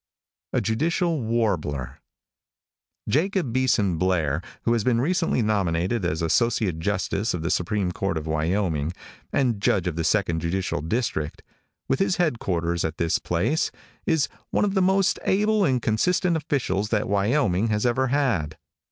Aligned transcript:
A 0.51 0.61
JUDICIAL 0.61 1.21
WARBLER 1.21 2.01
|JACOB 3.07 3.53
BEESON 3.53 3.99
BLAIR, 3.99 4.41
who 4.63 4.73
has 4.73 4.83
been 4.83 4.99
recently 4.99 5.41
renominated 5.43 6.03
as 6.05 6.23
associate 6.23 6.79
justice 6.79 7.35
of 7.35 7.43
the 7.43 7.51
Supreme 7.51 7.91
Court 7.91 8.17
of 8.17 8.25
Wyoming, 8.25 8.93
and 9.31 9.61
judge 9.61 9.85
of 9.85 9.95
the 9.97 10.03
second 10.03 10.39
judicial 10.39 10.81
district, 10.81 11.43
with 11.87 11.99
his 11.99 12.15
headquarters 12.15 12.83
at 12.83 12.97
this 12.97 13.19
place, 13.19 13.69
is 14.07 14.27
one 14.49 14.65
of 14.65 14.73
the 14.73 14.81
most 14.81 15.19
able 15.23 15.63
and 15.63 15.79
consistent 15.79 16.35
officials 16.35 16.89
that 16.89 17.07
Wyoming 17.07 17.71
ever 17.71 18.07
had. 18.07 18.57